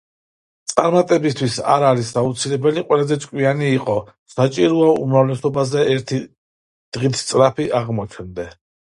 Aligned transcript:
„წარმატებისთვის 0.71 1.55
არ 1.73 1.83
არის 1.89 2.07
აუცილებელი 2.21 2.83
ყველაზე 2.87 3.17
ჭკვიანი 3.25 3.67
იყო, 3.73 3.97
საჭიროა, 4.35 4.87
უმრავლესობაზე 5.03 5.83
ერთი 5.97 6.19
დღით 6.97 7.21
სწრაფი 7.21 7.69
აღმოჩნდე.” 7.81 8.47